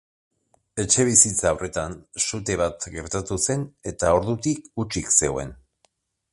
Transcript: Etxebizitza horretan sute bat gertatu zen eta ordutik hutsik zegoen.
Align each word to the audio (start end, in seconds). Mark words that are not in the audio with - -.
Etxebizitza 0.83 1.51
horretan 1.57 1.93
sute 2.23 2.57
bat 2.63 2.89
gertatu 2.95 3.39
zen 3.45 3.69
eta 3.95 4.13
ordutik 4.21 4.67
hutsik 4.85 5.17
zegoen. 5.19 5.57